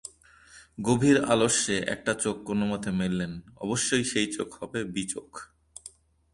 গভীর 0.81 1.17
আলস্যে 1.23 1.77
একটা 1.87 2.13
চোখ 2.13 2.35
কোনোমতে 2.43 2.91
মেললেন-অবশ্যই 2.91 4.03
সেই 4.03 4.27
চোখ 4.33 4.49
হবে-বী 4.53 5.03
চোখ। 5.07 5.29